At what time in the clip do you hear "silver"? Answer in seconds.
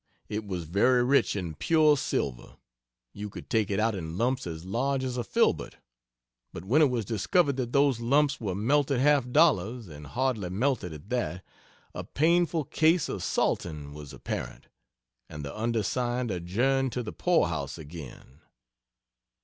1.95-2.57